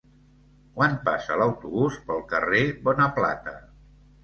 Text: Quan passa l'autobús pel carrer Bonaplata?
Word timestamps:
Quan 0.79 0.95
passa 1.09 1.37
l'autobús 1.41 1.99
pel 2.09 2.25
carrer 2.33 2.65
Bonaplata? 2.89 3.57